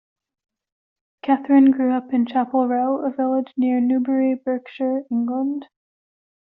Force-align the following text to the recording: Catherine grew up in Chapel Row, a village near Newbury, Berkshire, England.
Catherine 1.23 1.69
grew 1.69 1.93
up 1.95 2.11
in 2.11 2.25
Chapel 2.25 2.67
Row, 2.67 3.05
a 3.05 3.11
village 3.11 3.53
near 3.55 3.79
Newbury, 3.79 4.33
Berkshire, 4.33 5.03
England. 5.11 5.67